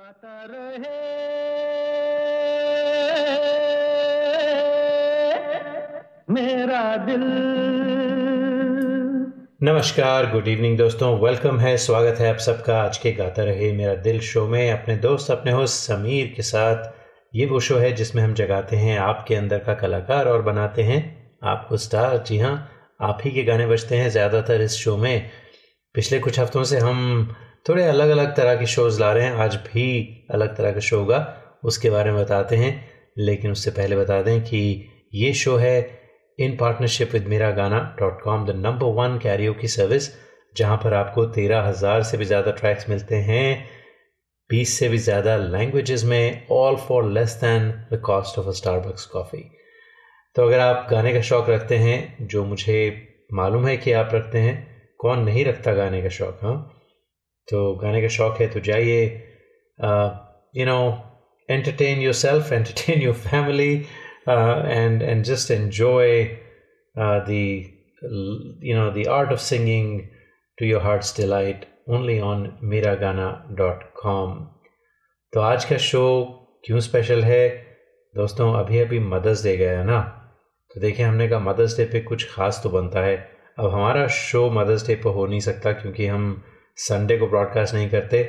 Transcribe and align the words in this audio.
गाता 0.00 0.44
रहे। 0.50 0.98
मेरा 6.30 6.96
दिल। 6.96 7.24
नमस्कार 9.62 10.30
गुड 10.32 10.48
इवनिंग 10.48 10.78
दोस्तों 10.78 11.10
वेलकम 11.20 11.58
है, 11.58 11.76
स्वागत 11.76 12.20
है 12.20 12.30
आप 12.30 12.38
सबका 12.38 12.80
आज 12.82 12.98
के 12.98 13.12
गाता 13.12 13.44
रहे 13.44 13.72
मेरा 13.72 13.94
दिल 13.98 14.20
शो 14.20 14.46
में। 14.46 14.70
अपने 14.72 14.96
दोस्त, 14.96 15.30
अपने 15.30 15.52
होस्ट 15.52 15.90
समीर 15.90 16.32
के 16.36 16.42
साथ 16.42 16.90
ये 17.34 17.46
वो 17.46 17.60
शो 17.60 17.76
है 17.76 17.92
जिसमें 17.92 18.22
हम 18.22 18.34
जगाते 18.34 18.76
हैं 18.76 18.98
आपके 19.00 19.34
अंदर 19.34 19.58
का 19.58 19.74
कलाकार 19.74 20.28
और 20.28 20.42
बनाते 20.42 20.82
हैं 20.82 21.02
आपको 21.44 21.76
स्टार 21.78 22.18
जी 22.26 22.38
हाँ 22.38 22.56
आप 23.02 23.18
ही 23.24 23.30
के 23.30 23.42
गाने 23.42 23.66
बजते 23.66 23.96
हैं 23.96 24.08
ज़्यादातर 24.10 24.62
इस 24.62 24.78
शो 24.78 24.96
में। 24.96 25.30
पिछले 25.94 26.18
कुछ 26.18 26.38
हफ्तों 26.40 26.64
से 26.64 26.78
हम 26.78 27.36
थोड़े 27.66 27.84
अलग 27.84 28.10
अलग 28.10 28.34
तरह 28.36 28.54
के 28.56 28.66
शोज़ 28.66 29.00
ला 29.00 29.12
रहे 29.12 29.24
हैं। 29.24 29.32
आज 29.34 29.54
भी 29.56 30.26
अलग 30.30 30.56
तरह 30.56 30.72
का 30.72 30.80
शो 30.80 30.98
होगा, 30.98 31.18
उसके 31.64 31.90
बारे 31.90 32.10
में 32.10 32.22
बताते 32.22 32.56
हैं। 32.56 32.72
लेकिन 33.18 33.50
उससे 33.52 33.70
पहले 33.70 33.96
बता 33.96 34.20
दें 34.22 34.40
कि 34.42 34.60
ये 35.14 35.32
शो 35.34 35.56
है 35.56 35.76
इन 36.38 36.56
partnership 36.56 37.12
with 37.12 37.26
Mera 37.28 37.50
Gaana 37.52 37.78
dot 37.98 38.20
com 38.22 38.46
the 38.46 38.50
number 38.56 38.86
one 38.96 39.18
karaoke 39.22 39.52
की 39.54 39.68
सर्विस 39.68 40.08
जहाँ 40.56 40.76
पर 40.76 40.94
आपको 40.94 41.24
तेरह 41.28 41.62
हज़ार 41.62 42.02
से 42.02 42.16
भी 42.16 42.24
ज़्यादा 42.24 42.50
ट्रैक्स 42.52 42.88
मिलते 42.90 43.16
हैं, 43.16 43.66
बीस 44.50 44.78
से 44.78 44.88
भी 44.88 44.98
ज़्यादा 44.98 45.36
लैंग्वेजेस 45.36 46.04
में 46.04 46.46
all 46.52 46.76
for 46.78 47.10
less 47.10 47.38
than 47.40 47.70
the 47.92 48.00
cost 48.04 48.38
of 48.38 48.46
a 48.46 48.52
Starbucks 48.52 49.04
coffee 49.06 49.44
तो 50.36 50.42
अगर 50.42 50.60
आप 50.60 50.86
गाने 50.90 51.12
का 51.12 51.20
शौक़ 51.22 51.50
रखते 51.50 51.76
हैं, 51.76 52.26
जो 52.26 52.44
मुझे 52.44 53.08
मालूम 53.32 53.66
है 53.66 53.76
कि 53.76 53.92
आप 53.92 54.10
रखते 54.14 54.38
हैं, 54.38 54.54
कौन 54.98 55.22
नहीं 55.24 55.44
रखता 55.44 55.74
गाने 55.74 56.02
का 56.02 56.08
शौक़ 56.10 56.44
हाँ? 56.44 56.79
तो 57.50 57.74
गाने 57.74 58.02
का 58.02 58.08
शौक 58.08 58.40
है 58.40 58.48
तो 58.48 58.60
जाइए। 58.60 59.04
You 60.56 60.66
know 60.66 60.80
entertain 61.48 62.00
yourself 62.14 62.52
entertain 62.52 63.02
your 63.02 63.14
family 63.14 63.74
and 64.28 65.02
and 65.02 65.22
just 65.24 65.50
enjoy 65.50 66.22
do 66.96 68.74
know 68.74 68.90
the 68.90 69.06
art 69.10 69.32
of 69.32 69.40
singing 69.40 70.00
to 70.58 70.66
your 70.66 70.82
heart's 70.82 71.16
delight 71.16 71.66
only 71.88 72.18
on 72.20 72.50
Mera 72.62 72.94
Gaana 72.94 73.28
dot 73.58 73.82
com 74.02 74.38
तो 75.32 75.40
आज 75.40 75.64
का 75.64 75.76
शो 75.78 76.06
क्यों 76.64 76.80
स्पेशल 76.80 77.22
है? 77.24 77.48
दोस्तों, 78.14 78.52
अभी 78.54 78.78
अभी 78.78 78.98
मदर्स 78.98 79.42
डे 79.44 79.56
गया 79.56 79.82
ना? 79.84 80.00
तो 80.70 80.80
देखिए, 80.80 81.04
हमने 81.06 81.28
कहा 81.28 81.38
मदर्स 81.38 81.76
डे 81.76 81.84
पे 81.84 82.00
कुछ 82.00 82.24
खास 82.32 82.60
तो 82.62 82.70
बनता 82.70 83.00
है। 83.00 83.16
अब 83.58 83.70
हमारा 83.72 84.06
शो 84.08 84.50
मदर्स 84.50 84.86
डे 84.86 84.94
पर 84.94 85.10
हो 85.10 85.26
नहीं 85.26 85.40
सकता 85.40 85.72
क्योंकि 85.72 86.06
हम 86.06 86.42
संडे 86.76 87.16
को 87.18 87.26
ब्रॉडकास्ट 87.26 87.74
नहीं 87.74 87.88
करते। 87.90 88.24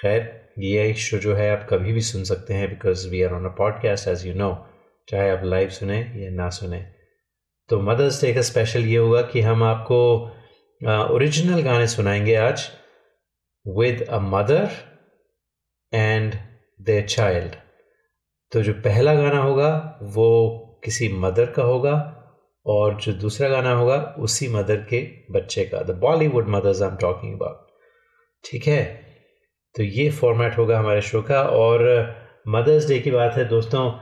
खैर, 0.00 0.20
ये 0.58 0.92
शो 0.94 1.18
जो 1.18 1.34
है, 1.34 1.50
आप 1.50 1.66
कभी 1.70 1.92
भी 1.92 2.00
सुन 2.00 2.24
सकते 2.24 2.54
हैं 2.54 2.68
because 2.68 3.08
we 3.08 3.22
are 3.22 3.32
on 3.34 3.44
a 3.44 3.54
podcast 3.58 4.08
as 4.08 4.26
you 4.26 4.34
know 4.34 4.66
चाहे 5.08 5.30
आप 5.30 5.44
लाइव 5.44 5.68
सुने 5.68 5.98
या 5.98 6.30
ना 6.30 6.48
सुने। 6.50 6.80
तो 7.68 7.80
मदर्स 7.80 8.20
डे 8.22 8.32
का 8.34 8.42
स्पेशल 8.42 8.84
ये 8.84 8.96
होगा 8.96 9.22
कि 9.22 9.40
हम 9.40 9.62
आपको 9.62 9.98
ओरिजिनल 11.10 11.62
गाने 11.62 11.86
सुनाएँगे 11.86 12.34
आज 12.34 12.68
with 13.66 14.02
a 14.02 14.18
mother 14.18 14.68
and 15.94 16.34
the 16.80 17.04
child 17.08 17.54
तो 18.52 18.62
जो 18.62 18.72
पहला 18.72 19.14
गाना 19.14 19.38
होगा, 19.38 19.98
वो 20.02 20.80
किसी 20.84 21.08
मदर 21.08 21.50
का 21.50 21.62
होगा 21.62 21.94
और 22.66 23.00
जो 23.00 23.12
दूसरा 23.12 23.48
गाना 23.48 23.72
होगा, 23.72 24.14
उसी 24.18 24.48
मदर 24.48 24.76
के 24.76 25.02
बच्चे 25.30 25.64
का। 25.64 25.82
The 25.82 25.90
Bollywood 25.90 26.48
mothers 26.48 26.82
I 26.82 26.88
am 26.88 26.96
talking 26.96 27.34
about 27.34 27.61
ठीक 28.44 28.66
है? 28.66 28.84
तो 29.76 29.82
ये 29.82 30.10
फॉर्मेट 30.10 30.58
होगा 30.58 30.78
हमारे 30.78 31.02
शो 31.02 31.22
का 31.22 31.42
और 31.42 32.14
मदर्स 32.48 32.88
डे 32.88 32.98
की 32.98 33.10
बात 33.10 33.34
है 33.34 33.48
दोस्तों 33.48 33.98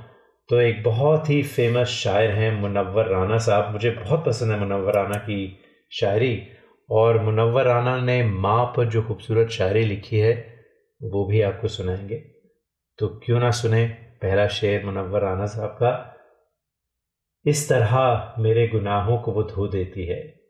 तो 0.49 0.61
एक 0.61 0.83
बहुत 0.83 1.31
ही 1.31 1.43
फ़ेमस 1.43 1.87
शायर 1.87 2.31
हैं 2.31 2.61
मुनव्वर 2.61 3.07
राना 3.07 3.39
साहब। 3.39 3.73
मुझे 3.73 3.91
बहुत 3.91 4.25
पसंद 4.27 4.53
है 4.53 4.59
मुनव्वर 4.59 4.95
राना 4.95 5.19
की 5.19 5.59
शायरी 5.93 6.47
और 6.91 7.23
मुनव्वर 7.23 7.65
राना 7.65 8.00
ने 8.00 8.25
माँ 8.25 8.65
पर 8.77 8.84
जो 8.84 9.03
खूबसूरत 9.03 9.49
शायरी 9.49 9.84
लिखी 9.84 10.19
है, 10.19 10.65
वो 11.03 11.25
भी 11.27 11.43
आपको 11.43 11.69
सुनाएँगे। 11.69 12.17
तो 12.99 13.09
क्यों 13.09 13.41
ना 13.41 13.50
सुने 13.50 13.87
पहला 14.23 14.49
शेर 14.49 14.84
मुनव्वर 14.84 15.21
राना 15.21 15.47
साहब 15.47 15.71
का। 15.71 16.17
इस 17.47 17.69
तरह 17.69 18.34
मेरे 18.39 18.69
गुनाहों 18.69 19.19
को 19.19 19.33
वो 19.33 19.43
धो 19.43 19.69
देती 19.69 20.06
है। 20.06 20.41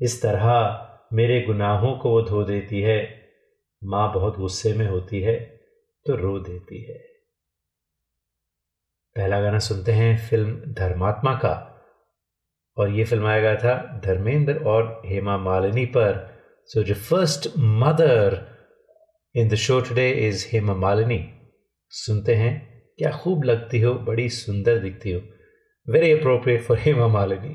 इस 0.00 0.22
तरह 0.22 0.88
मेरे 1.12 1.40
गुनाहों 1.40 1.92
को 1.92 2.10
वो 2.10 2.22
धो 2.22 2.44
देती 2.44 2.80
है। 2.80 3.21
माँ 3.82 4.12
बहुत 4.14 4.36
गुस्से 4.36 4.72
में 4.74 4.86
होती 4.88 5.20
है 5.20 5.34
तो 6.06 6.16
रो 6.16 6.38
देती 6.40 6.82
है। 6.82 6.98
पहला 9.16 9.40
गाना 9.40 9.58
सुनते 9.58 9.92
हैं 9.92 10.16
फ़िल्म 10.28 10.72
धर्मात्मा 10.74 11.34
का, 11.34 11.54
और 12.76 12.90
ये 12.90 13.04
फिल्माया 13.04 13.40
गया 13.40 13.56
था 13.56 14.00
धर्मेंद्र 14.04 14.54
और 14.64 15.02
हेमा 15.06 15.36
मालिनी 15.38 15.84
पर 15.86 16.20
सो 16.70 16.82
जो 16.82 16.94
first 16.94 17.48
mother 17.58 18.40
in 19.34 19.48
the 19.48 19.54
show 19.54 19.80
today 19.80 20.08
is 20.28 20.46
Hema 20.52 20.74
Malini. 20.76 21.24
सुनते 21.92 22.34
हैं, 22.34 22.54
क्या 22.98 23.10
खूब 23.12 23.44
लगती 23.44 23.80
हो, 23.80 23.94
बड़ी 23.94 24.28
सुंदर 24.28 24.78
दिखती 24.78 25.12
हो। 25.12 25.20
Very 25.86 26.10
appropriate 26.12 26.62
for 26.62 26.78
Hema 26.78 27.06
Malini. 27.08 27.54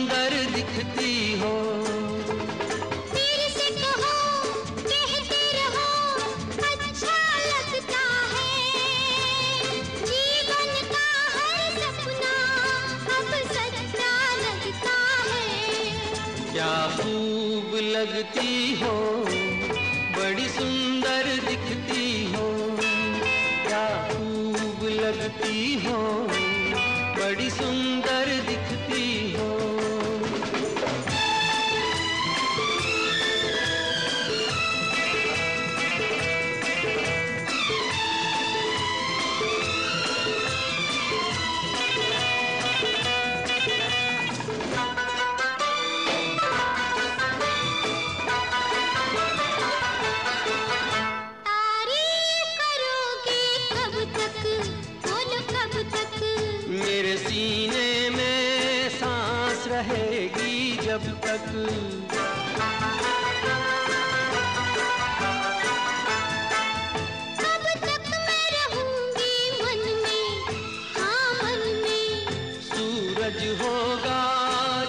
सूरज 73.31 73.61
होगा 73.61 74.21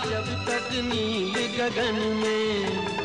जब 0.04 0.26
तक 0.46 0.68
नील 0.84 1.34
गगन 1.58 1.98
में। 2.22 3.01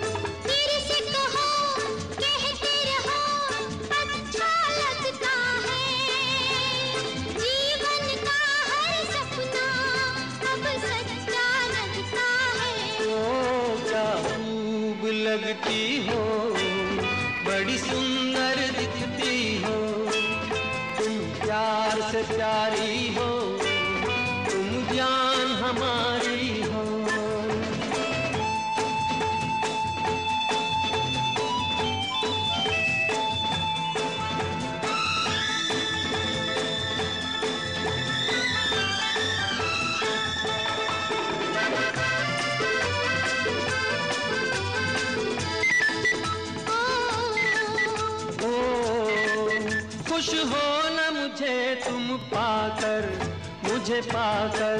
मुझे 53.87 54.01
पाकर। 54.01 54.79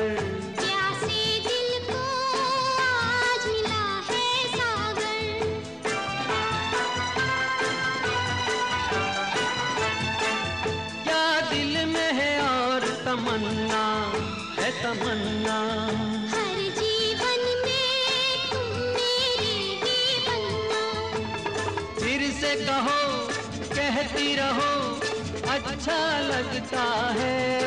प्यासे 0.58 1.20
दिल 1.44 1.70
को 1.86 2.00
आज 2.86 3.46
मिला 3.48 3.84
है 4.08 4.26
सागर। 4.56 5.28
क्या 11.04 11.42
दिल 11.52 11.86
में 11.86 12.12
है 12.20 12.34
और 12.42 12.88
तमन्ना? 13.06 13.86
है 14.60 14.72
तमन्ना। 14.84 15.58
हर 16.34 16.60
जीवन 16.80 17.48
में 17.64 18.36
तुम 18.52 18.68
मेरे 18.98 19.56
ही 19.84 20.20
बनना। 20.28 20.84
फिर 22.00 22.30
से 22.42 22.56
कहो 22.66 23.00
कहती 23.72 24.36
रहो 24.36 24.76
अच्छा 25.56 26.00
लगता 26.20 26.86
है। 27.20 27.67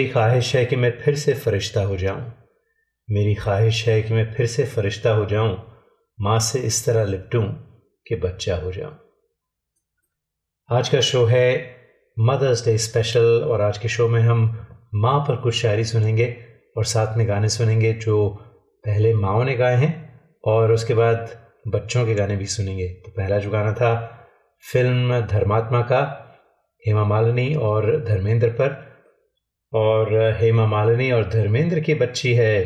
मेरी 0.00 0.12
ख्वाहिश 0.12 0.56
है 0.56 0.66
कि 0.66 0.76
मैं 0.76 1.00
फिर 1.00 1.14
से 1.14 1.34
फरिश्ता 1.34 1.82
हो 1.82 1.96
जाऊँ। 1.96 2.32
मेरी 3.10 3.34
ख्वाहिश 3.34 3.88
है 3.88 4.02
कि 4.02 4.14
मैं 4.14 4.34
फिर 4.34 4.46
से 4.46 4.64
फरिश्ता 4.64 5.10
हो 5.10 5.26
जाऊँ, 5.26 5.82
माँ 6.20 6.38
से 6.38 6.58
इस 6.58 6.86
तरह 6.86 7.04
लिपटूं 7.04 7.42
कि 8.06 8.16
बच्चा 8.16 8.56
हो 8.56 8.72
जाऊँ। 8.72 8.98
आज 10.70 10.88
का 10.88 11.00
शो 11.00 11.24
है 11.24 11.76
मदर्स 12.18 12.64
डे 12.64 12.78
स्पेशल 12.78 13.22
और 13.22 13.60
आज 13.60 13.78
के 13.78 13.88
शो 13.88 14.08
में 14.08 14.20
हम 14.22 14.66
माँ 14.94 15.20
पर 15.20 15.36
कुछ 15.36 15.54
शायरी 15.54 15.84
सुनेंगे 15.84 16.44
और 16.76 16.84
साथ 16.84 17.16
में 17.16 17.28
गाने 17.28 17.48
सुनेंगे 17.48 17.92
जो 17.92 18.28
पहले 18.84 19.14
माओ 19.14 19.42
ने 19.42 19.56
गाए 19.56 19.76
हैं 19.76 19.94
और 20.44 20.72
उसके 20.72 20.94
बाद 20.94 21.38
बच्चों 21.68 22.06
के 22.06 22.14
गाने 22.14 22.36
भी 22.36 22.46
सुनेंगे। 22.46 22.88
तो 22.88 23.10
पहला 23.10 23.38
जो 23.38 23.50
गाना 23.50 23.72
था, 23.72 23.94
फ़िल्म 24.72 25.20
धर्मात्मा 25.20 25.82
का, 25.82 26.02
हेमा 26.86 27.04
मालिनी 27.04 27.54
और 27.54 28.04
धर्मेंद्र 28.04 28.48
पर। 28.48 28.89
और 29.72 30.14
हेमा 30.40 30.66
मालिनी 30.66 31.10
और 31.10 31.28
धर्मेंद्र 31.30 31.80
की 31.80 31.94
बच्ची 31.94 32.34
है। 32.34 32.58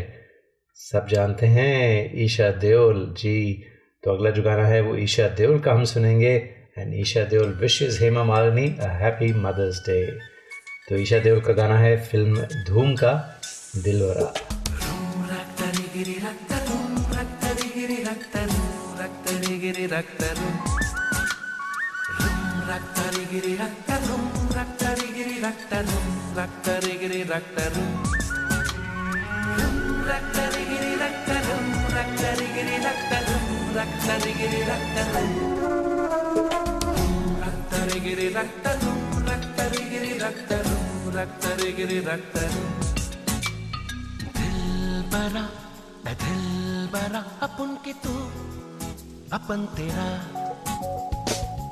सब 0.79 1.07
जानते 1.09 1.47
हैं 1.47 2.11
ईशा 2.25 2.51
देओल। 2.61 3.05
जी 3.19 3.65
तो 4.05 4.15
अगला 4.15 4.31
जो 4.31 4.43
गाना 4.43 4.67
है 4.67 4.81
वो 4.81 4.97
ईशा 4.97 5.29
देओल 5.29 5.59
का 5.61 5.73
हम 5.73 5.85
सुनेंगे। 5.85 6.35
And 6.79 6.95
Esha 7.01 7.25
Deol 7.25 7.53
wishes 7.61 8.01
Hema 8.01 8.25
Malini 8.25 8.67
a 8.81 8.89
happy 9.01 9.33
mother's 9.41 9.79
day 9.81 10.01
तो 10.89 10.97
ईशा 10.97 11.19
देओल 11.19 11.41
का 11.41 11.53
गाना 11.53 11.79
है 11.79 11.97
फ़िल्म 12.07 12.47
धूम 12.67 12.95
का 12.95 13.13
दिलवरा। 13.77 14.33
बरा 45.15 45.45
दिल 46.23 46.43
बरा 46.95 47.21
अपन 47.47 47.77
के 47.85 47.93
तू 48.05 48.15
अपन 49.39 49.67
तेरा 49.77 50.09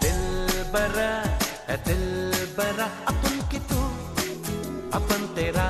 दिल 0.05 0.23
बरा 0.75 1.11
दिल 1.89 2.05
बरा 2.59 2.87
अपन 3.13 3.41
के 3.53 3.59
तू 3.73 3.81
अपन 4.95 5.23
तेरा। 5.37 5.67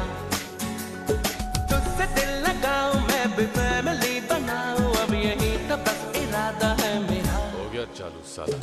तुझसे 1.70 2.06
दिल 2.16 2.30
लगाओ 2.46 2.92
मैं 3.08 3.26
भी 3.36 3.46
फैमिली 3.56 4.14
बनाओ 4.20 4.92
अब 5.02 5.12
यही 5.14 5.50
तो 5.68 5.76
बस 5.76 6.00
इरादा 6.16 6.70
है 6.80 6.92
मेरा। 7.10 7.36
हो 7.54 7.68
गया 7.70 7.84
चालू 7.98 8.22
साला। 8.34 8.58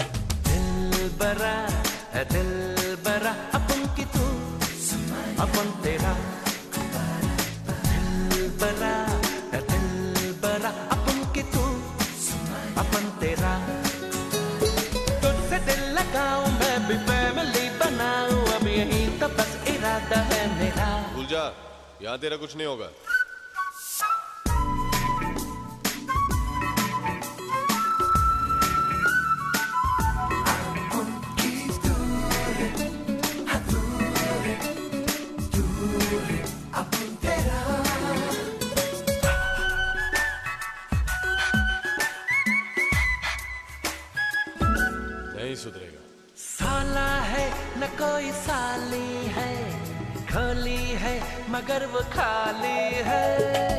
दिल 0.50 1.10
बरा 1.22 1.56
दिल 2.32 2.52
बरा 3.06 3.34
अपन 3.54 3.82
की 3.96 4.06
तू। 4.16 4.26
अपन 5.44 5.68
तेरा। 5.84 6.14
दिल 7.70 8.50
बरा 8.62 8.94
यहाँ 22.02 22.18
तेरा 22.20 22.36
कुछ 22.38 22.56
नहीं 22.56 22.68
होगा। 22.68 22.90
नहीं 45.36 45.56
सुधरेगा। 45.56 46.02
साला 46.38 47.10
है 47.24 47.46
न 47.80 47.88
कोई 48.00 48.32
साली 48.32 49.28
है। 49.38 49.79
खोली 50.32 50.82
है 51.02 51.16
मगर 51.50 51.86
वो 51.86 52.02
खाली 52.14 52.80
है। 53.10 53.79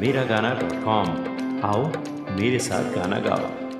मेरागाना.com 0.00 1.08
आओ, 1.64 1.84
मेरे 2.30 2.58
साथ 2.58 2.94
गाना 2.94 3.18
गाओ। 3.18 3.70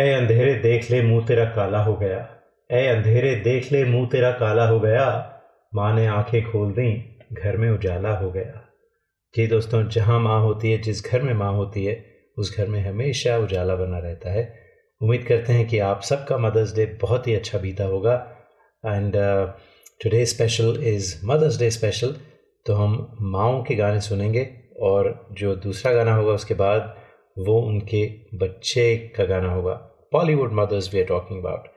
ऐ 0.00 0.12
अंधेरे 0.12 0.54
देख 0.54 0.90
ले, 0.90 1.02
मुँह 1.02 1.26
तेरा 1.26 1.44
काला 1.44 1.82
हो 1.82 1.96
गया। 1.96 2.30
ऐ 2.70 2.86
अंधेरे 2.86 3.34
देख 3.34 3.72
ले, 3.72 3.84
मुँह 3.84 4.08
तेरा 4.08 4.30
काला 4.30 4.68
हो 4.68 4.80
गया। 4.80 5.32
माँ 5.74 5.94
ने 5.94 6.06
आँखें 6.06 6.52
खोल 6.52 6.72
दी, 6.72 7.18
घर 7.32 7.56
में 7.56 7.70
उजाला 7.70 8.10
हो 8.10 8.30
गया। 8.30 8.68
जी 9.36 9.46
दोस्तों, 9.46 9.88
जहाँ 9.88 10.20
माँ 10.20 10.40
होती 10.40 10.72
है, 10.72 10.78
जिस 10.78 11.06
घर 11.06 11.22
में 11.22 11.34
माँ 11.34 11.52
होती 11.52 11.84
है, 11.84 12.04
उस 12.38 12.56
घर 12.56 12.66
में 12.66 12.88
हमेशा 12.88 13.38
उजाला 13.38 13.74
बना 13.74 13.98
रहता 13.98 14.30
है। 14.30 14.54
उम्मीद 15.02 15.24
करते 15.24 15.52
हैं 15.52 15.68
कि 15.68 15.78
आप 15.78 16.02
सबका 16.02 16.38
मदर्स 16.38 16.76
डे 16.76 16.98
बहुत 17.00 17.28
ही 17.28 17.34
अच्छा 17.34 17.58
बीता 17.58 17.84
होगा। 17.84 18.36
And 18.86 19.12
today 20.02 20.26
special 20.26 20.80
is 20.84 21.20
mother's 21.24 21.58
day 21.58 21.70
special 21.70 22.16
तो 22.66 22.74
हम 22.74 23.16
माओ 23.20 23.62
के 23.62 23.74
गाने 23.74 24.00
सुनेंगे। 24.00 24.59
और 24.80 25.28
जो 25.32 25.54
दूसरा 25.56 25.92
गाना 25.92 26.14
होगा 26.14 26.32
उसके 26.32 26.54
बाद 26.54 26.94
वो 27.38 27.60
उनके 27.62 28.06
बच्चे 28.38 28.96
का 29.16 29.24
गाना 29.24 29.52
होगा। 29.52 29.74
Bollywood 30.12 30.52
mothers 30.52 30.92
we 30.94 31.00
are 31.00 31.06
talking 31.06 31.40
about 31.40 31.68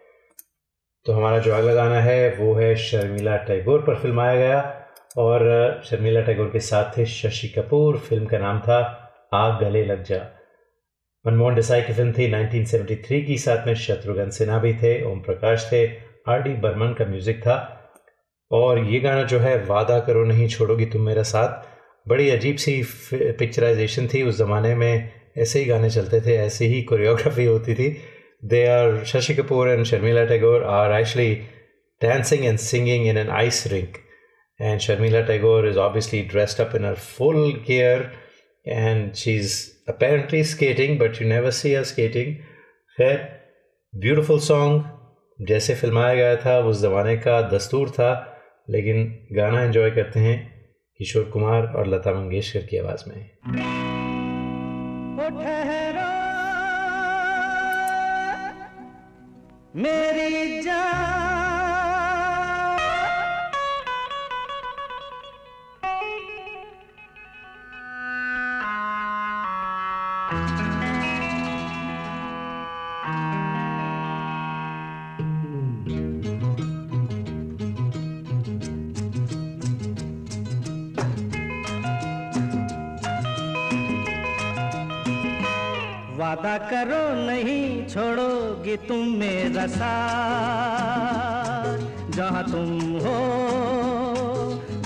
तो 1.05 1.13
हमारा 1.13 1.39
जो 1.39 1.53
अगला 1.53 1.73
गाना 1.73 1.99
है, 2.01 2.35
वो 2.35 2.53
है 2.53 2.75
शर्मिला 2.75 3.35
टैगोर 3.37 3.79
पर 3.79 3.95
फिल्माया 3.95 4.35
गया 4.35 4.59
और 5.17 5.81
शर्मिला 5.85 6.21
टैगोर 6.21 6.49
के 6.49 6.59
साथ 6.59 6.97
थे 6.97 7.05
शशि 7.05 7.47
कपूर। 7.47 7.97
फ़िल्म 7.97 8.25
का 8.25 8.37
नाम 8.37 8.59
था 8.59 8.77
आग 9.33 9.59
गले 9.63 9.83
लग 9.85 10.03
जा। 10.03 10.19
मनमोहन 11.25 11.55
देसाई 11.55 11.81
की 11.81 11.93
फ़िल्म 11.93 12.11
थी 12.11 12.27
1973 12.31 13.21
की। 13.25 13.37
साथ 13.37 13.67
में 13.67 13.73
शत्रुघ्न 13.75 14.29
सिन्हा 14.29 14.59
भी 14.59 14.73
थे, 14.73 14.93
ओम 15.11 15.19
प्रकाश 15.19 15.69
थे, 15.71 15.85
आर 16.27 16.41
डी 16.41 16.53
बर्मन 16.53 16.93
का 16.93 17.05
म्यूज़िक 17.05 17.41
था। 17.41 17.57
और 18.51 18.79
ये 18.79 18.99
गाना 18.99 19.23
जो 19.23 19.39
है, 19.39 19.55
वादा 19.65 19.99
करो 19.99 20.23
नहीं 20.23 20.47
छोड़ोगी 20.47 20.85
तुम 20.85 21.01
मेरा 21.01 21.23
साथ। 21.23 21.72
बड़ी 22.07 22.29
अजीब 22.29 22.55
सी 22.57 22.81
पिक्चराइजेशन 23.13 24.07
थी 24.13 24.23
उस 24.23 24.37
ज़माने 24.37 24.75
में। 24.75 25.09
ऐसे 25.37 25.59
ही 25.59 25.65
गाने 25.65 25.89
चलते 25.89 26.21
थे, 26.21 26.35
ऐसे 26.37 26.65
ही 26.65 26.81
कोरियोग्राफी 26.83 27.45
होती 27.45 27.75
थी। 27.75 27.89
They 28.43 28.65
are 28.67 29.03
Shashi 29.05 29.33
Kapoor 29.35 29.69
and 29.69 29.83
Sharmila 29.85 30.25
Tagore 30.25 30.63
are 30.63 30.99
actually 30.99 31.33
dancing 32.01 32.45
and 32.45 32.57
singing 32.59 33.07
in 33.07 33.17
an 33.17 33.29
ice 33.29 33.65
rink 33.67 33.97
and 34.61 34.79
Sharmila 34.79 35.21
Tagore 35.21 35.67
is 35.69 35.77
obviously 35.77 36.21
dressed 36.21 36.61
up 36.61 36.75
in 36.75 36.83
her 36.83 36.95
full 36.95 37.51
care 37.67 38.11
and 38.67 39.13
she 39.13 39.35
is 39.35 39.55
apparently 39.89 40.43
skating 40.43 40.99
but 40.99 41.21
you 41.21 41.27
never 41.27 41.51
see 41.51 41.73
her 41.75 41.83
skating 41.83 42.35
खैर 42.97 43.17
beautiful 43.95 44.39
song 44.39 45.45
जैसे 45.47 45.75
फिल्माया 45.75 46.15
गया 46.15 46.35
था, 46.35 46.59
उस 46.59 46.81
जमाने 46.81 47.17
का 47.17 47.41
दस्तूर 47.41 47.89
था, 47.89 48.39
लेकिन 48.69 49.27
गाना 49.31 49.63
एंजॉय 49.63 49.91
करते 49.91 50.19
हैं। 50.19 50.52
किशोर 50.97 51.23
कुमार 51.23 51.67
और 51.67 51.87
लता 51.87 52.11
मंगेशकर 52.11 52.59
की 52.59 52.77
आवाज़ 52.77 53.03
में। 53.09 53.29
मेरी 59.75 60.61
जान। 60.61 61.32
वादा 86.33 86.57
करो, 86.65 87.01
नहीं 87.25 87.85
छोड़ोगी 87.87 88.75
तुम 88.89 89.01
मेरा 89.17 89.65
साथ 89.69 90.97
जहाँ 92.09 92.43
तुम 92.43 92.69
हो, 93.03 93.17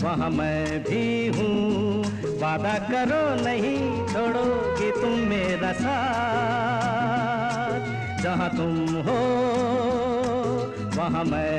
वहाँ 0.04 0.30
मैं 0.30 0.84
भी 0.84 1.04
हूँ। 1.38 2.04
वादा 2.42 2.76
करो, 2.92 3.22
नहीं 3.46 3.80
छोड़ोगी 4.12 4.90
तुम 4.92 5.14
मेरा 5.30 5.72
साथ 5.80 6.92
जहाँ 8.24 8.50
तुम 8.52 8.76
हो, 9.08 9.20
वहाँ 10.98 11.24
मैं 11.24 11.56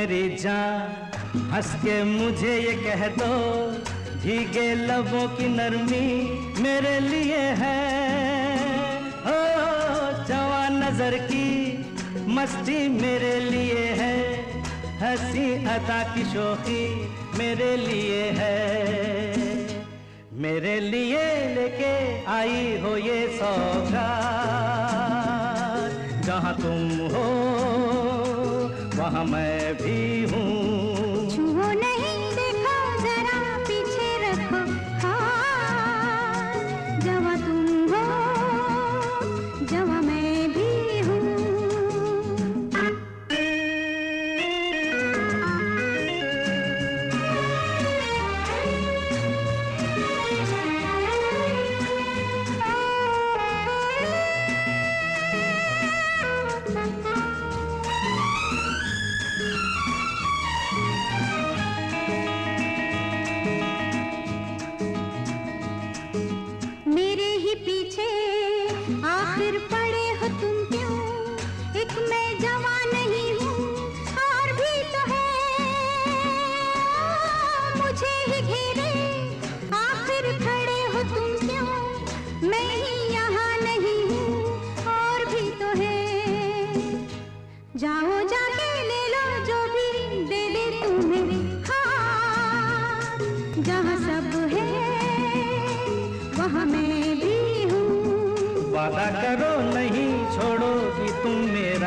मेरी 0.00 0.36
जान, 0.36 1.12
हंस 1.52 1.70
के 1.80 1.94
मुझे 2.04 2.52
ये 2.58 2.72
कह 2.74 3.00
दो, 3.16 3.32
भीगे 4.22 4.62
लबों 4.74 5.26
की 5.28 5.48
नरमी 5.48 6.06
मेरे 6.62 6.92
लिए 7.00 7.42
है। 7.60 7.80
ओ, 9.24 9.34
जवान 10.28 10.78
नज़र 10.84 11.16
की 11.26 11.48
मस्ती 12.28 12.78
मेरे 12.88 13.34
लिए 13.40 13.84
है, 14.00 14.16
हँसी 15.02 15.44
अदा 15.74 16.00
की 16.14 16.24
शोखी 16.32 16.84
मेरे 17.38 17.70
लिए 17.76 18.24
है। 18.38 18.56
मेरे 20.40 20.78
लिए 20.80 21.26
लेके 21.54 21.92
आई 22.30 22.64
हो 22.80 22.96
ये 22.96 23.20
सौगात, 23.36 24.00
जहाँ 26.24 26.54
तुम 26.56 26.80
हो 27.14 27.28
मैं 29.10 29.74
भी 29.74 30.24
हूँ। 30.24 30.49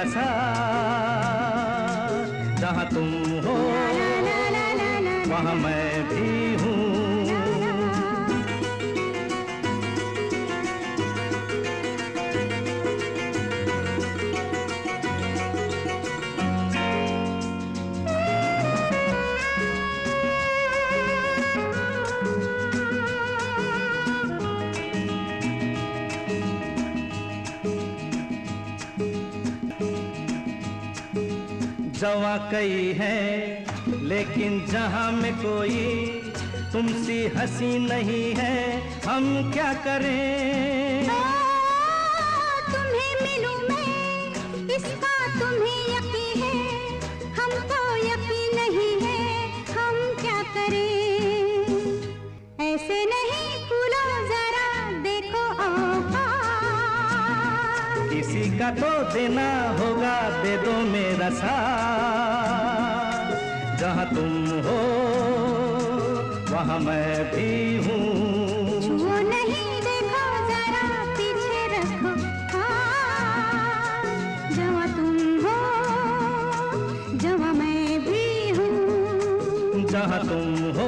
सा 0.05 0.52
कई 32.51 32.93
है 33.00 33.19
लेकिन 34.09 34.65
जहाँ 34.72 35.11
में 35.11 35.33
कोई 35.37 35.81
तुमसी 36.74 37.19
हँसी 37.35 37.77
नहीं 37.79 38.33
है 38.35 38.55
हम 39.05 39.51
क्या 39.51 39.74
करें? 39.85 41.07
तुम्हें 42.72 43.13
मिलूं 43.22 43.57
मैं 43.69 43.93
इसका 44.75 45.13
तुम्हें 45.39 45.81
यकीन 45.96 46.41
है 46.43 46.63
हमको 47.39 47.81
यकीन 48.05 48.55
नहीं 48.59 48.93
है 49.03 49.22
हम 49.75 49.96
क्या 50.22 50.41
करें? 50.55 50.89
ऐसे 52.67 53.00
नहीं 53.13 53.48
फूलो 53.69 54.03
जरा 54.33 54.67
देखो 55.07 55.46
किसी 58.09 58.43
का 58.59 58.72
तो 58.81 58.91
देना 59.13 59.50
होगा 59.79 60.17
दे 60.43 60.57
दो 60.65 60.81
मेरा 60.91 61.29
साथ। 61.29 62.23
जहाँ 63.83 64.05
तुम 64.15 64.46
हो 64.65 64.75
वहाँ 66.51 66.77
मैं 66.79 67.24
भी 67.31 67.48
हूँ। 67.85 68.81
छुओ 68.83 69.15
नहीं 69.29 69.65
देखो 69.85 70.22
जरा 70.50 70.83
पीछे 71.17 71.63
रखो। 71.74 72.11
हाथ 72.53 74.05
तुम 74.96 75.17
हो 75.43 75.57
जवा 77.17 77.51
मैं 77.59 78.00
भी 78.05 78.24
हूँ। 78.59 79.83
जहाँ 79.91 80.19
तुम 80.22 80.55
हो 80.79 80.87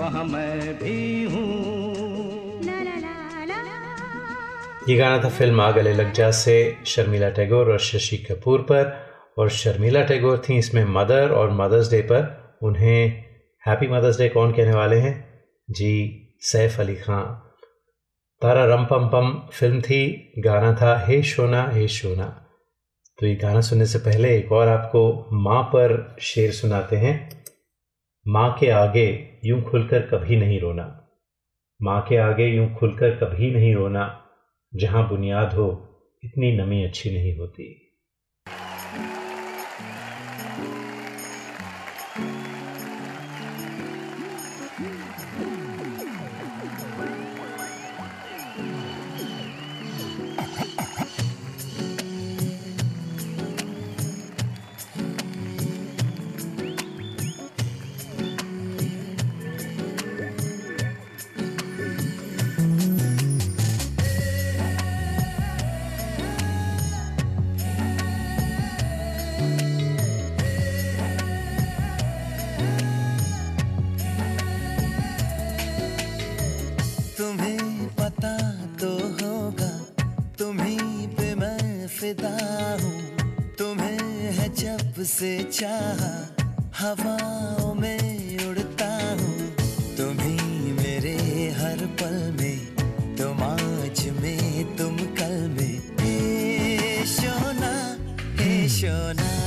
वहाँ 0.00 0.24
मैं 0.24 0.74
भी 0.78 0.98
हूँ। 1.24 1.44
ला 2.64 2.78
ला 2.82 2.96
ला 2.96 3.14
ला। 3.44 3.60
ये 4.88 4.96
गाना 4.96 5.22
था 5.24 5.28
फ़िल्म 5.28 5.60
आग 5.60 5.74
गले 5.74 5.92
लग 5.92 6.12
जा 6.12 6.30
से 6.40 6.56
शर्मिला 6.86 7.30
टैगोर 7.36 7.72
और 7.72 7.80
शशि 7.90 8.16
कपूर 8.30 8.66
पर। 8.72 9.09
और 9.38 9.48
शर्मिला 9.48 10.02
टैगोर 10.02 10.42
थी 10.48 10.58
इसमें 10.58 10.84
मदर 10.84 11.30
और 11.30 11.50
मदर्स 11.50 11.90
डे 11.90 12.02
पर। 12.02 12.40
उन्हें 12.62 13.24
हैप्पी 13.66 13.88
मदर्स 13.88 14.18
डे 14.18 14.28
कौन 14.28 14.52
कहने 14.52 14.74
वाले 14.74 14.96
हैं? 14.96 15.44
जी, 15.70 16.26
सैफ 16.40 16.80
अली 16.80 16.96
खां। 16.96 17.24
तारा 18.42 18.64
रम 18.64 18.84
पम 18.84 19.08
पम 19.08 19.48
फ़िल्म 19.52 19.80
थी, 19.80 20.32
गाना 20.38 20.74
था 20.74 21.06
हे 21.06 21.22
शोना 21.22 21.70
हे 21.70 21.88
शोना। 21.88 22.46
तो 23.18 23.26
ये 23.26 23.34
गाना 23.34 23.60
सुनने 23.60 23.86
से 23.86 23.98
पहले 23.98 24.38
एक 24.38 24.52
और 24.52 24.68
आपको 24.68 25.28
माँ 25.32 25.62
पर 25.62 26.16
शेर 26.20 26.50
सुनाते 26.50 26.96
हैं। 26.96 27.44
माँ 28.28 28.56
के 28.60 28.70
आगे 28.70 29.40
यूँ 29.44 29.62
खुलकर 29.62 30.02
कभी 30.02 30.36
नहीं 30.36 30.60
रोना। 30.60 31.08
माँ 31.82 32.06
के 32.08 32.16
आगे 32.16 32.46
यूँ 32.46 32.74
खुलकर 32.74 33.10
कभी 33.10 33.50
नहीं 33.50 33.74
रोना। 33.74 34.24
जहाँ 34.74 35.08
बुनियाद 35.08 35.54
हो, 35.54 35.96
इतनी 36.24 36.56
नमी 36.56 36.84
अच्छी 36.84 37.10
नहीं 37.10 37.36
होती। 37.36 37.89
पे 80.90 81.34
मैं 81.34 81.86
फिदा 81.88 82.36
हूँ। 82.82 83.00
तुम्हें 83.58 84.32
है 84.32 84.48
जब 84.54 85.02
से 85.02 85.32
चाह, 85.52 86.02
हवाओं 86.78 87.74
में 87.74 88.46
उड़ता 88.46 88.90
हूँ। 89.20 89.50
तुम्हें 89.96 90.72
मेरे 90.72 91.16
हर 91.50 91.86
पल 92.02 92.18
में, 92.40 92.58
तुम 93.16 93.42
आज 93.42 94.08
में, 94.22 94.76
तुम 94.76 94.96
कल 94.96 95.36
में। 95.48 95.96
हे 96.00 97.06
शोना 97.06 97.74
हे 98.42 98.68
शोना। 98.68 99.39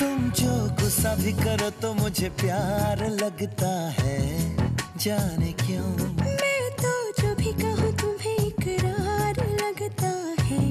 तुम 0.00 0.20
जो 0.32 0.52
गुस्सा 0.80 1.14
भी 1.14 1.32
करो 1.32 1.68
तो 1.80 1.92
मुझे 1.94 2.28
प्यार 2.40 3.00
लगता 3.12 3.72
है। 3.98 4.20
जाने 4.96 5.52
क्यों? 5.60 5.88
मैं 6.20 6.62
तो 6.80 6.92
जो 7.20 7.34
भी 7.34 7.52
कहूँ 7.60 7.90
तुम्हें 8.00 8.36
इकरार 8.36 9.40
लगता 9.60 10.12
है। 10.40 10.62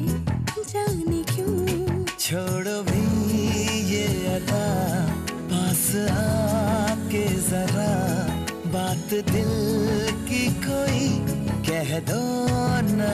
जाने 0.71 1.21
क्यों? 1.29 2.05
छोड़ो 2.15 2.77
भी 2.89 3.05
ये 3.93 4.05
अदा 4.35 4.65
पास 5.51 5.85
आके 6.09 7.25
जरा 7.49 7.93
बात 8.73 9.13
दिल 9.31 9.53
की 10.29 10.45
कोई 10.65 11.07
कह 11.69 11.99
दो 12.09 12.23
ना। 12.97 13.13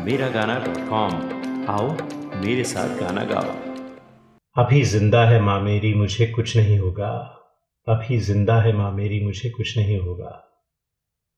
Miragana.com 0.00 1.12
आओ, 1.68 1.88
मेरे 2.40 2.64
साथ 2.64 3.00
गाना 3.00 3.24
गाओ। 3.24 3.52
अभी 4.56 4.82
ज़िंदा 4.82 5.24
है 5.24 5.40
माँ 5.40 5.60
मेरी, 5.60 5.94
मुझे 5.94 6.26
कुछ 6.26 6.56
नहीं 6.56 6.78
होगा। 6.78 7.08
अभी 7.88 8.18
ज़िंदा 8.18 8.60
है 8.60 8.72
माँ 8.72 8.92
मेरी, 8.92 9.24
मुझे 9.24 9.50
कुछ 9.50 9.78
नहीं 9.78 10.00
होगा। 10.00 10.56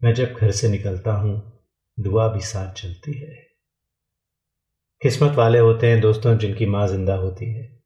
मैं 0.04 0.14
जब 0.14 0.32
घर 0.32 0.50
से 0.50 0.68
निकलता 0.68 1.12
हूँ, 1.12 1.62
दुआ 2.00 2.28
भी 2.28 2.40
साथ 2.40 2.72
चलती 2.72 3.12
है। 3.12 3.34
किस्मत 5.02 5.32
वाले 5.32 5.58
होते 5.58 5.86
हैं 5.86 6.00
दोस्तों 6.00 6.38
जिनकी 6.38 6.66
माँ 6.66 6.86
ज़िंदा 6.88 7.14
होती 7.14 7.54
है। 7.54 7.82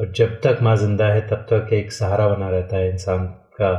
और 0.00 0.12
जब 0.12 0.40
तक 0.40 0.58
माँ 0.62 0.76
ज़िंदा 0.76 1.06
है, 1.06 1.20
तब 1.20 1.46
तक 1.52 1.72
एक 1.72 1.92
सहारा 1.92 2.28
बना 2.28 2.50
रहता 2.50 2.76
है 2.76 2.90
इंसान 2.90 3.26
का 3.60 3.74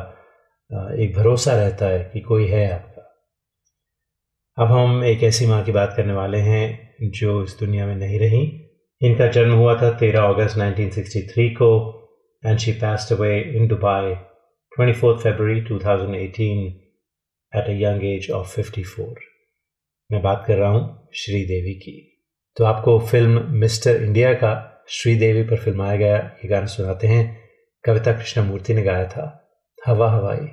एक 1.03 1.17
भरोसा 1.17 1.55
रहता 1.55 1.85
है 1.85 2.11
कि 2.13 2.21
कोई 2.21 2.47
है 2.47 2.73
आपका। 2.73 2.86
अब 4.57 4.71
हम 4.71 5.03
एक 5.03 5.23
ऐसी 5.23 5.45
माँ 5.45 5.63
की 5.63 5.71
बात 5.71 5.93
करने 5.97 6.13
वाले 6.13 6.37
हैं 6.37 7.09
जो 7.13 7.43
इस 7.43 7.55
दुनिया 7.59 7.85
में 7.87 7.95
नहीं 7.95 8.19
रही। 8.19 8.39
इनका 9.01 9.27
जन्म 9.27 9.53
हुआ 9.53 9.75
था 9.75 9.89
13 9.99 10.23
अगस्त 10.29 10.57
1963 10.57 11.49
को 11.49 11.69
and 12.43 12.57
she 12.57 12.73
passed 12.73 13.11
away 13.11 13.39
in 13.57 13.67
Dubai 13.67 14.15
24 14.71 15.17
February 15.17 15.61
2018 15.61 16.65
at 17.53 17.67
a 17.67 17.77
young 17.81 18.05
age 18.05 18.31
of 18.31 18.59
54 18.59 19.21
मैं 20.11 20.21
बात 20.21 20.43
कर 20.47 20.57
रहा 20.57 20.69
हूँ 20.69 21.09
श्रीदेवी 21.13 21.73
की। 21.73 21.95
तो 22.57 22.63
आपको 22.63 22.99
फ़िल्म 22.99 23.45
मिस्टर 23.51 24.03
इंडिया 24.03 24.33
का 24.33 24.83
श्रीदेवी 24.89 25.43
पर 25.43 25.57
फिल्माया 25.57 25.95
गया 25.95 26.17
ये 26.17 26.47
गाना 26.47 26.65
सुनाते 26.65 27.07
हैं। 27.07 27.25
कविता 27.83 28.13
कृष्णमूर्ति 28.13 28.73
ने 28.73 28.83
गाया 28.83 29.07
था, 29.07 29.49
हवा 29.87 30.11
हवाई। 30.11 30.47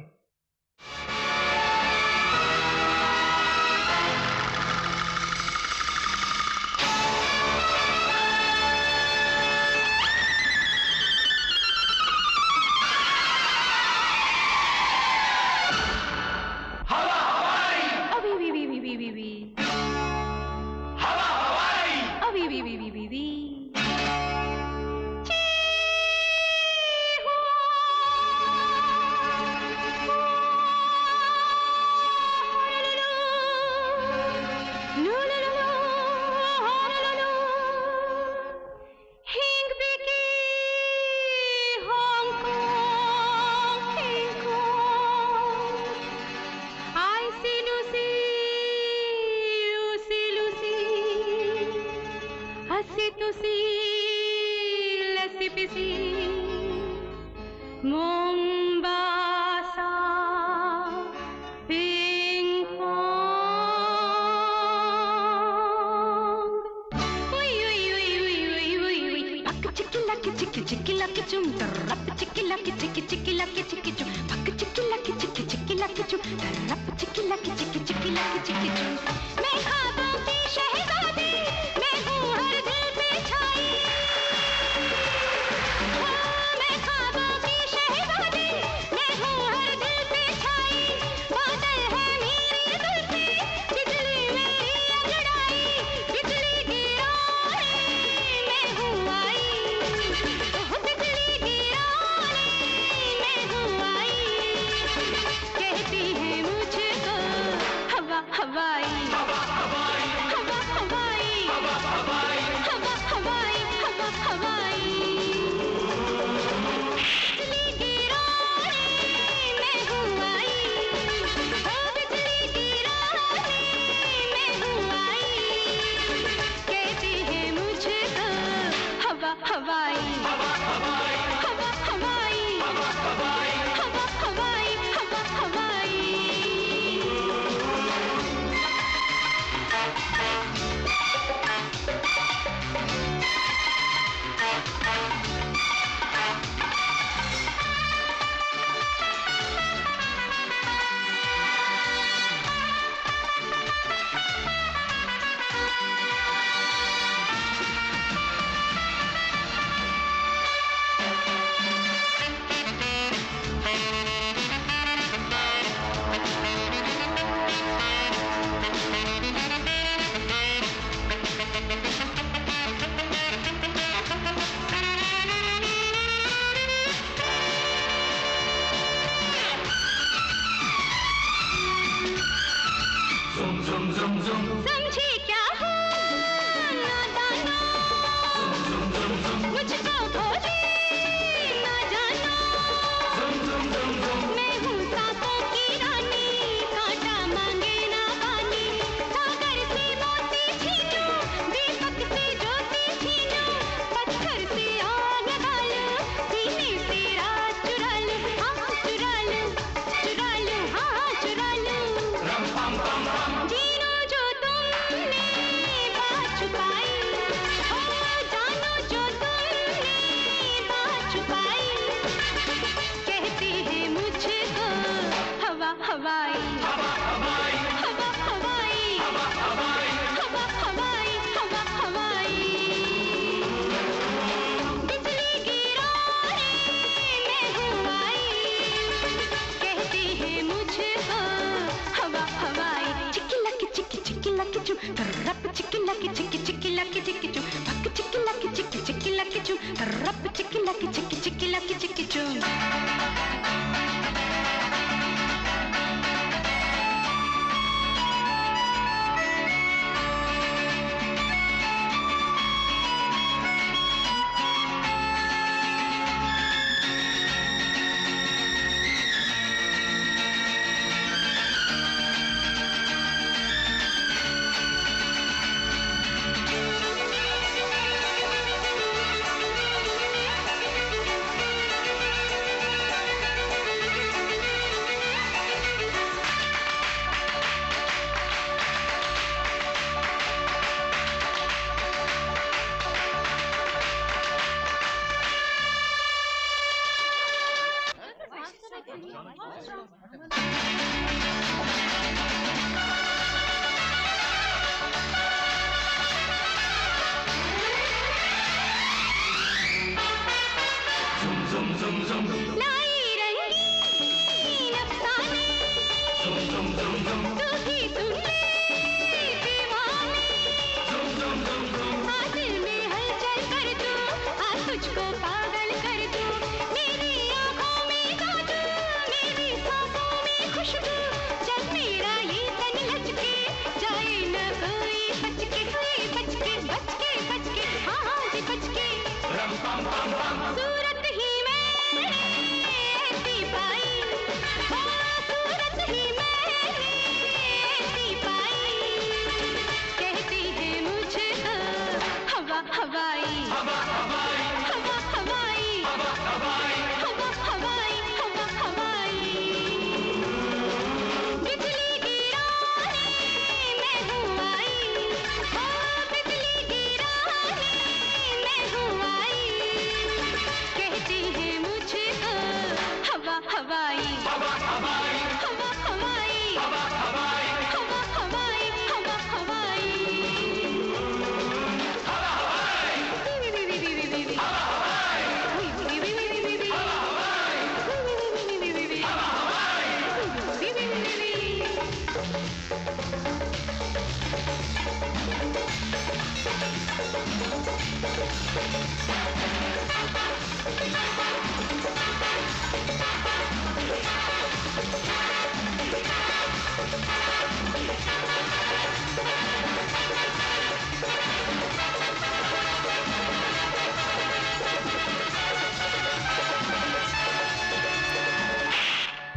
Chiki 71.35 71.53
laki 71.53 71.65
chum. 71.67 71.89
Rap 71.89 72.17
chiki 72.19 72.43
laki 72.49 72.73
chiki 72.79 73.03
chiki 73.09 73.33
laki 73.39 73.63
chiki 73.69 73.93
chum. 73.97 74.09
Pak 74.29 74.47
chiki 74.59 74.83
laki 74.91 75.13
chiki 75.21 75.43
chiki 75.51 75.75
laki 75.81 76.03
chum. 76.09 76.21
Rap 76.69 76.99
chiki 76.99 77.23
laki 77.29 77.51
chiki 77.59 77.81
chiki 77.87 78.11
laki 78.17 78.94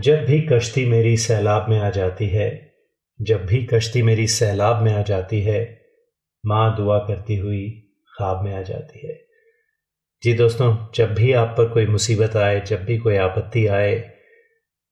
जब 0.07 0.25
भी 0.25 0.41
कश्ती 0.41 0.85
मेरी 0.85 1.17
सैलाब 1.17 1.69
में 1.69 1.79
आ 1.79 1.89
जाती 1.89 2.27
है, 2.27 2.73
जब 3.21 3.45
भी 3.45 3.63
कश्ती 3.63 4.01
मेरी 4.01 4.27
सैलाब 4.27 4.81
में 4.81 4.93
आ 4.93 5.01
जाती 5.01 5.41
है, 5.41 5.81
माँ 6.45 6.77
दुआ 6.77 6.99
करती 6.99 7.35
हुई 7.35 7.89
ख्वाब 8.17 8.43
में 8.43 8.55
आ 8.55 8.61
जाती 8.61 9.07
है। 9.07 9.21
जी 10.23 10.33
दोस्तों, 10.33 10.87
जब 10.95 11.13
भी 11.13 11.33
आप 11.33 11.47
पर 11.57 11.69
कोई 11.69 11.85
मुसीबत 11.85 12.35
आए, 12.35 12.61
जब 12.61 12.85
भी 12.85 12.97
कोई 12.97 13.15
आपत्ति 13.15 13.67
आए 13.67 13.95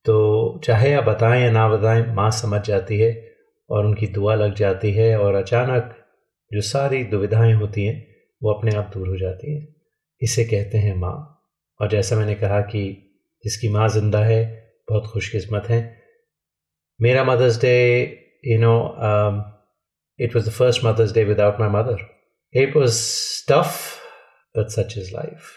तो 0.05 0.61
चाहे 0.63 0.93
आप 0.93 1.03
बताएँ 1.03 1.43
या 1.43 1.51
ना 1.51 1.69
बताएँ, 1.69 2.13
माँ 2.13 2.31
समझ 2.31 2.61
जाती 2.61 2.99
है 2.99 3.31
और 3.69 3.85
उनकी 3.85 4.07
दुआ 4.07 4.35
लग 4.35 4.55
जाती 4.55 4.91
है 4.91 5.19
और 5.19 5.35
अचानक 5.35 5.95
जो 6.53 6.61
सारी 6.61 7.03
दुविधाएँ 7.03 7.53
होती 7.53 7.85
हैं, 7.85 8.07
वो 8.43 8.53
अपने 8.53 8.75
आप 8.75 8.91
दूर 8.93 9.07
हो 9.07 9.17
जाती 9.17 9.55
हैं। 9.55 9.75
इसे 10.21 10.45
कहते 10.45 10.77
हैं 10.77 10.95
माँ। 10.95 11.47
और 11.81 11.89
जैसा 11.89 12.15
मैंने 12.15 12.35
कहा 12.35 12.61
कि 12.61 13.11
जिसकी 13.43 13.69
माँ 13.69 13.89
ज़िंदा 13.89 14.19
है 14.19 14.64
बहुत 14.87 15.11
खुशकिस्मत 15.13 15.69
है। 15.69 15.79
मेरा 16.99 17.23
mother's 17.23 17.59
day 17.61 17.75
you 18.47 18.59
know 18.59 18.75
it 20.19 20.35
was 20.35 20.49
the 20.49 20.51
first 20.53 20.85
mother's 20.85 21.13
day 21.13 21.23
without 21.23 21.59
my 21.59 21.69
mother 21.69 22.05
it 22.53 22.75
was 22.77 22.99
tough 23.49 23.71
but 24.55 24.67
such 24.69 24.97
is 24.97 25.13
life 25.13 25.51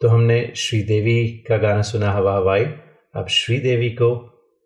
तो 0.00 0.08
हमने 0.08 0.40
श्रीदेवी 0.56 1.26
का 1.48 1.56
गाना 1.58 1.82
सुना 1.82 2.10
हवा 2.12 2.34
हवाई। 2.36 2.64
अब 3.14 3.28
श्रीदेवी 3.30 3.90
को 3.90 4.14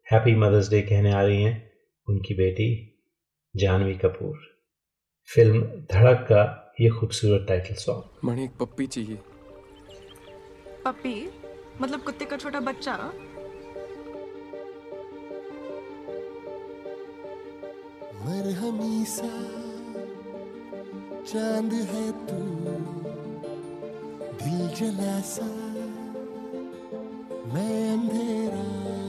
हैप्पी 0.06 0.34
मदर्स 0.36 0.70
डे 0.70 0.80
कहने 0.82 1.12
आ 1.12 1.22
रही 1.22 1.42
हैं 1.42 1.56
उनकी 2.08 2.34
बेटी 2.34 2.68
जानवी 3.54 3.94
कपूर। 3.94 4.38
फ़िल्म 5.28 5.60
धड़क 5.92 6.26
का 6.28 6.42
ये 6.80 6.88
खूबसूरत 6.90 7.46
टाइटल 7.48 7.74
सॉन्ग 7.74 8.28
मणि 8.28 8.44
एक 8.44 8.56
पप्पी 8.60 8.86
चाहिए। 8.86 9.18
पप्पी? 10.84 11.14
मतलब 11.80 12.02
कुत्ते 12.02 12.24
का 12.24 12.36
छोटा 12.36 12.60
बच्चा? 12.60 12.96
मरहमी 18.24 19.04
सा 19.04 19.30
चाँद 21.24 21.72
है 21.90 22.06
तू 22.26 22.40
दिल 24.42 24.60
जला 24.76 25.20
सा 25.20 25.48
मैं 27.54 27.76
अंधेरा। 27.92 28.99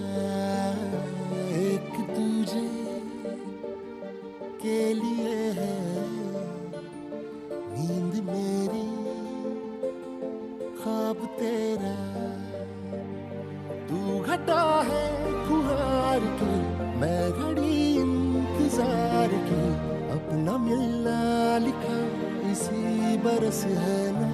बरस 23.24 23.60
है 23.78 24.04
ना, 24.14 24.30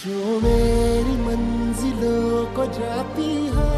जो 0.00 0.18
मेरी 0.40 1.14
मंजिलों 1.22 2.28
को 2.56 2.64
जाती 2.74 3.30
है, 3.54 3.72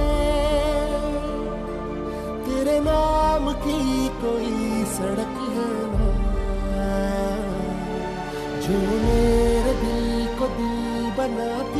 तेरे 2.46 2.76
नाम 2.80 3.44
की 3.64 3.80
कोई 4.22 4.84
सड़क 4.94 5.34
है 5.54 5.70
ना, 5.94 6.08
जो 8.66 8.78
मेरे 9.06 9.74
दिल 9.82 10.26
को 10.38 10.48
दिल 10.58 11.11
बनाती 11.18 11.80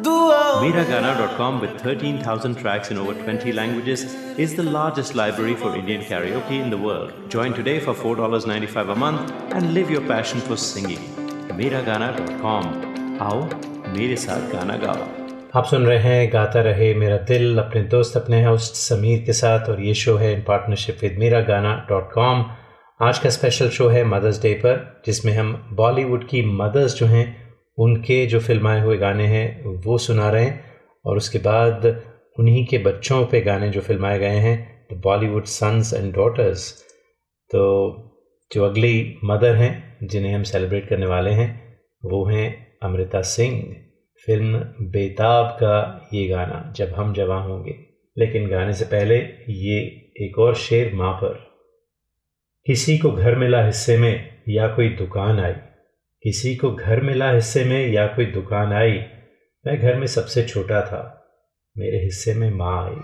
Miragana.com, 0.00 1.60
with 1.60 1.78
13,000 1.80 2.54
tracks 2.56 2.90
in 2.90 2.96
over 2.96 3.12
20 3.14 3.52
languages, 3.52 4.14
is 4.38 4.54
the 4.54 4.62
largest 4.62 5.14
library 5.14 5.54
for 5.54 5.76
Indian 5.76 6.00
karaoke 6.02 6.60
in 6.62 6.70
the 6.70 6.78
world. 6.78 7.12
Join 7.28 7.52
today 7.52 7.78
for 7.78 7.92
$4.95 7.92 8.92
a 8.92 8.94
month 8.94 9.30
and 9.52 9.74
live 9.74 9.90
your 9.90 10.00
passion 10.02 10.40
for 10.40 10.56
singing. 10.56 10.98
Miragana.com. 11.50 12.64
आओ 13.22 13.42
मेरे 13.96 14.16
साथ 14.16 14.50
गाना 14.52 14.76
गाओ 14.84 15.06
आप 15.56 15.64
सुन 15.70 15.86
रहे 15.86 15.98
हैं 15.98 16.32
गाता 16.32 16.60
रहे 16.62 16.92
मेरा 16.94 17.16
दिल 17.28 17.58
अपने 17.58 17.82
दोस्त 17.94 18.16
अपने 18.16 18.42
होस्ट 18.44 18.74
समीर 18.74 19.22
के 19.26 19.32
साथ 19.32 19.68
और 19.70 19.80
ये 19.82 19.94
शो 20.04 20.16
है 20.16 20.32
इन 20.32 20.42
पार्टनरशिप 20.48 20.98
विद 21.02 21.18
मेरा 21.18 21.40
गाना 21.52 21.74
डॉट 21.88 22.12
कॉम 22.12 22.44
आज 23.08 23.18
का 23.18 23.30
स्पेशल 23.30 23.68
शो 23.76 23.88
है 23.88 24.04
मदर्स 24.14 24.42
डे 24.42 24.54
पर 24.64 25.02
जिसमें 25.06 25.32
हम 25.36 25.52
बॉलीवुड 25.82 26.28
की 26.28 26.42
मदर्स 26.56 26.94
जो 26.96 27.06
हैं 27.06 27.41
उनके 27.78 28.26
जो 28.26 28.40
फिल्माए 28.40 28.80
हुए 28.80 28.96
गाने 28.96 29.26
हैं, 29.26 29.64
वो 29.64 29.98
सुना 29.98 30.30
रहे 30.30 30.44
हैं 30.44 30.64
और 31.04 31.16
उसके 31.16 31.38
बाद 31.38 32.02
उन्हीं 32.38 32.66
के 32.66 32.78
बच्चों 32.78 33.26
पे 33.26 33.40
गाने 33.40 33.68
जो 33.68 33.80
फिल्माए 33.80 34.18
गए 34.18 34.38
हैं 34.38 34.86
the 34.92 34.96
Bollywood 34.96 35.44
sons 35.44 35.94
and 35.94 36.14
daughters 36.14 36.84
तो 37.54 37.62
जो 38.54 38.64
अगली 38.64 39.18
मदर 39.24 39.54
हैं, 39.54 39.98
जिन्हें 40.02 40.34
हम 40.34 40.42
सेलिब्रेट 40.42 40.88
करने 40.88 41.06
वाले 41.06 41.30
हैं, 41.30 41.78
वो 42.04 42.24
हैं 42.24 42.76
अमृता 42.82 43.22
सिंह। 43.22 43.76
फ़िल्म 44.26 44.58
बेताब 44.80 45.46
का 45.46 46.08
ये 46.14 46.28
गाना, 46.28 46.72
जब 46.76 46.88
हम 46.88 47.12
जवा 47.14 47.36
होंगे। 47.36 47.74
लेकिन 48.18 48.48
गाने 48.48 48.72
से 48.72 48.84
पहले 48.84 49.16
ये 49.48 49.78
एक 50.20 50.38
और 50.38 50.54
शेर 50.54 50.94
माँ 50.94 51.12
पर। 51.12 51.52
किसी 52.66 52.98
को 52.98 53.10
घर 53.10 53.34
मिला 53.34 53.66
हिस्से 53.66 53.98
में 53.98 54.42
या 54.48 54.68
कोई 54.68 54.88
दुकान 54.88 55.40
आई 55.40 55.52
किसी 56.22 56.56
को 56.56 56.74
घर 56.74 57.00
मिला 57.00 57.30
हिस्से 57.30 57.64
में 57.64 57.88
या 57.88 58.06
कोई 58.06 58.26
दुकान 58.26 58.72
आई, 58.72 58.92
मैं 59.66 59.78
घर 59.80 59.96
में 59.96 60.06
सबसे 60.06 60.42
छोटा 60.42 60.80
था। 60.80 61.30
मेरे 61.78 62.04
हिस्से 62.04 62.34
में 62.34 62.50
माँ 62.50 62.86
आई। 62.86 63.00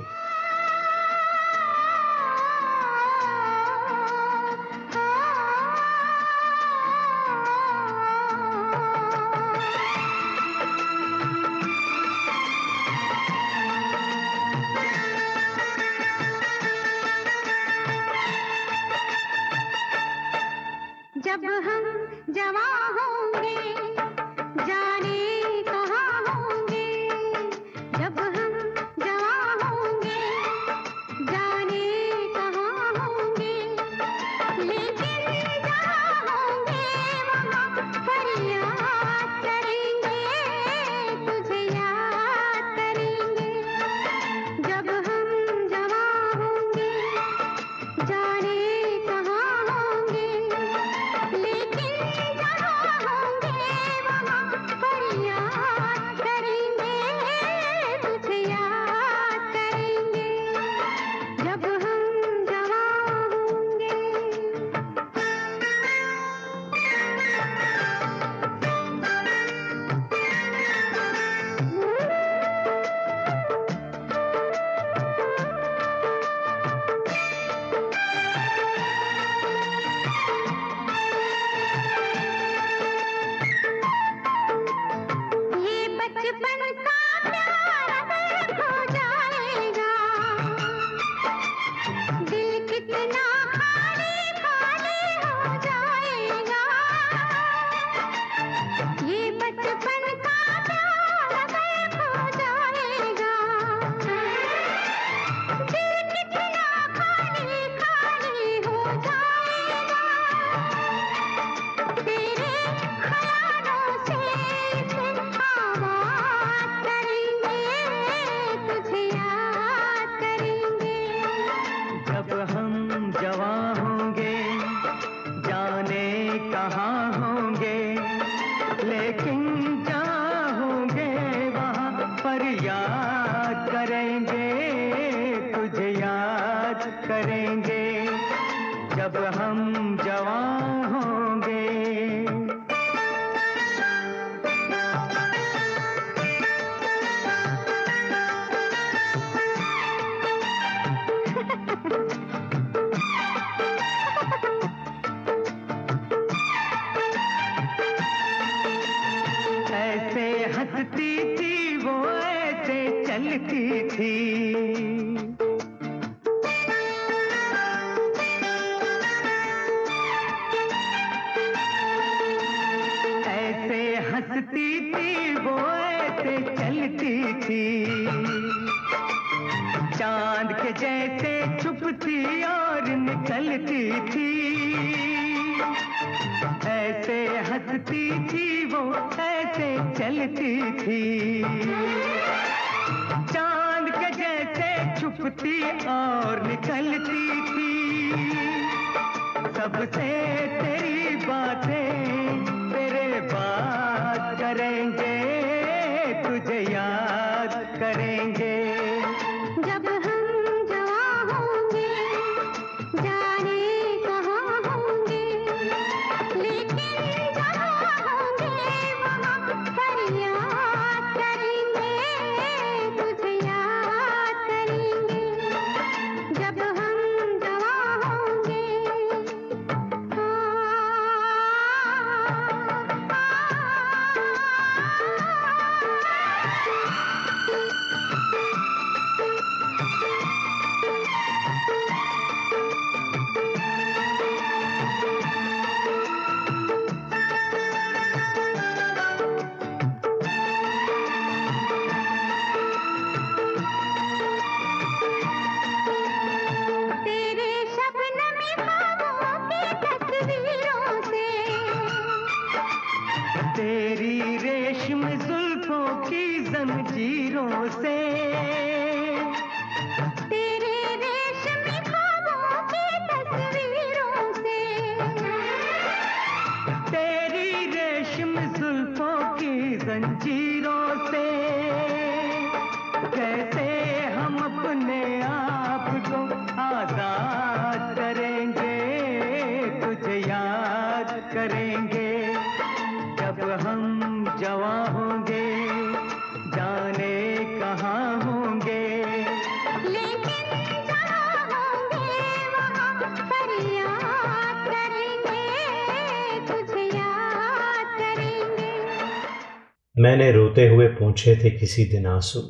मैंने 310.01 310.33
रोते 310.33 310.69
हुए 310.69 310.89
पूछे 310.89 311.37
थे 311.37 311.51
किसी 311.51 311.85
दिन 311.85 312.07
आँसू। 312.07 312.41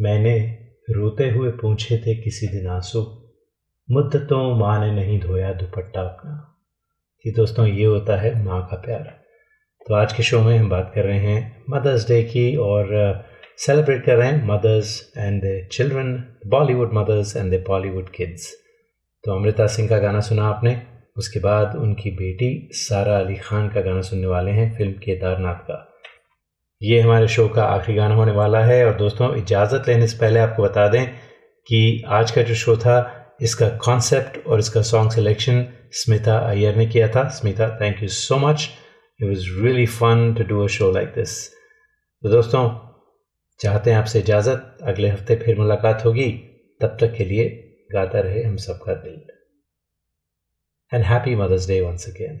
मैंने 0.00 0.58
रोते 0.90 1.30
हुए 1.30 1.50
पूछे 1.50 1.98
थे 1.98 2.14
किसी 2.14 2.46
दिन 2.46 2.66
आँसू। 2.66 3.32
मुद्दतों 3.90 4.56
माँ 4.56 4.86
ने 4.86 4.92
नहीं 4.92 5.20
धोया 5.20 5.52
दुपट्टा 5.52 6.00
अपना। 6.00 6.64
कि 7.22 7.30
दोस्तों, 7.30 7.66
ये 7.66 7.84
होता 7.84 8.20
है 8.20 8.44
माँ 8.44 8.68
का 8.70 8.76
प्यार। 8.76 9.20
तो 9.88 9.94
आज 9.94 10.12
के 10.12 10.22
शो 10.22 10.40
में 10.40 10.58
हम 10.58 10.68
बात 10.68 10.92
कर 10.94 11.04
रहे 11.04 11.18
हैं 11.18 11.64
मदर्स 11.70 12.08
डे 12.08 12.22
की 12.22 12.56
और 12.56 13.24
सेलिब्रेट 13.56 14.04
कर 14.04 14.16
रहे 14.16 14.28
हैं 14.28 14.46
mothers 14.46 15.12
and 15.16 15.42
the 15.44 15.68
children 15.72 16.38
Bollywood 16.46 16.90
mothers 16.94 17.36
and 17.36 17.54
the 17.54 17.64
Bollywood 17.68 18.10
kids 18.10 18.54
तो 19.24 19.32
अमृता 19.32 19.66
सिंह 19.66 19.88
का 19.88 19.98
गाना 19.98 20.20
सुना 20.20 20.44
आपने, 20.44 20.82
उसके 21.16 21.40
बाद 21.40 21.76
उनकी 21.76 22.10
बेटी 22.10 22.68
सारा 22.72 23.18
अली 23.18 23.36
खान 23.36 23.68
का 23.68 23.80
गाना 23.80 24.00
सुनने 24.00 24.26
वाले 24.26 24.50
हैं, 24.50 24.76
फ़िल्म 24.76 24.92
केदारनाथ 24.92 25.54
का। 25.54 25.91
ये 26.82 27.00
हमारे 27.00 27.26
शो 27.28 27.48
का 27.48 27.64
आखिरी 27.64 27.96
गाना 27.96 28.14
होने 28.14 28.32
वाला 28.32 28.64
है। 28.64 28.84
और 28.86 28.94
दोस्तों, 28.96 29.34
इजाज़त 29.36 29.88
लेने 29.88 30.06
से 30.06 30.16
पहले 30.18 30.40
आपको 30.40 30.62
बता 30.62 30.86
दें 30.88 31.06
कि 31.66 32.02
आज 32.10 32.30
का 32.30 32.42
जो 32.42 32.54
शो 32.54 32.76
था, 32.76 32.96
इसका 33.42 33.68
कॉन्सेप्ट 33.84 34.46
और 34.46 34.58
इसका 34.58 34.82
सॉन्ग 34.82 35.10
सिलेक्शन 35.12 35.64
स्मिता 35.94 36.36
अय्यर 36.38 36.76
ने 36.76 36.86
किया 36.86 37.08
था। 37.08 37.28
Smita 37.30 37.68
thank 37.80 38.02
you 38.02 38.08
so 38.10 38.36
much 38.38 38.68
it 39.20 39.28
was 39.28 39.48
really 39.60 39.86
fun 39.88 40.32
to 40.34 40.44
do 40.44 40.62
a 40.64 40.66
show 40.68 40.90
like 40.92 41.08
this 41.08 41.34
तो 41.50 42.28
दोस्तों, 42.28 42.68
चाहते 43.60 43.90
हैं 43.90 43.98
आपसे 43.98 44.18
इजाज़त। 44.20 44.78
अगले 44.82 45.08
हफ़्ते 45.08 45.36
फिर 45.36 45.58
मुलाकात 45.58 46.04
होगी। 46.04 46.30
तब 46.80 46.96
तक 47.00 47.14
के 47.16 47.24
लिए 47.24 47.44
गाता 47.92 48.20
रहे 48.20 48.42
हम 48.42 48.56
सबका 48.58 48.94
दिल। 49.02 49.20
And 50.92 51.04
happy 51.04 51.34
mother's 51.36 51.68
day 51.68 51.80
once 51.80 52.08
again 52.08 52.40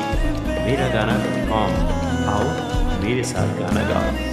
मेरा 0.71 0.87
गाना 0.87 1.15
कॉम 1.49 1.73
आओ 2.33 2.43
मेरे 3.03 3.23
साथ 3.23 3.59
गाना 3.59 3.81
गाओ। 3.89 4.30